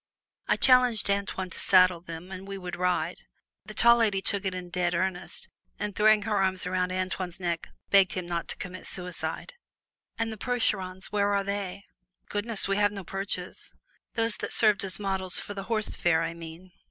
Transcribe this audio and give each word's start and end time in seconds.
I 0.47 0.55
challenged 0.55 1.11
Antoine 1.11 1.51
to 1.51 1.59
saddle 1.59 2.01
them 2.01 2.31
and 2.31 2.47
we 2.47 2.57
would 2.57 2.75
ride. 2.75 3.19
The 3.65 3.75
tall 3.75 3.97
lady 3.97 4.19
took 4.19 4.45
it 4.45 4.55
in 4.55 4.71
dead 4.71 4.95
earnest, 4.95 5.47
and 5.77 5.95
throwing 5.95 6.23
her 6.23 6.37
arms 6.41 6.65
around 6.65 6.91
Antoine's 6.91 7.39
neck 7.39 7.69
begged 7.91 8.13
him 8.13 8.25
not 8.25 8.47
to 8.47 8.57
commit 8.57 8.87
suicide. 8.87 9.53
"And 10.17 10.33
the 10.33 10.37
Percherons 10.37 11.11
where 11.11 11.31
are 11.35 11.43
they?" 11.43 11.83
"Goodness! 12.29 12.67
we 12.67 12.77
have 12.77 12.91
no 12.91 13.03
Perches." 13.03 13.75
"Those 14.15 14.37
that 14.37 14.53
served 14.53 14.83
as 14.83 14.99
models 14.99 15.39
for 15.39 15.53
the 15.53 15.65
'Horse 15.65 15.89
Fair,' 15.95 16.23
I 16.23 16.33
mean." 16.33 16.71